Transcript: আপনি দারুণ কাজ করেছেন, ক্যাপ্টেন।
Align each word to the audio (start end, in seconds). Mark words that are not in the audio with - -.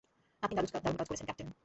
আপনি 0.43 0.55
দারুণ 0.55 0.97
কাজ 0.97 1.07
করেছেন, 1.07 1.25
ক্যাপ্টেন। 1.25 1.51